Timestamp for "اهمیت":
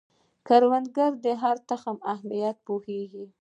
2.13-2.57